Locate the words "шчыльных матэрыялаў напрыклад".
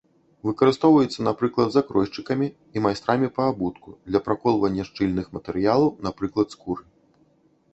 4.89-6.47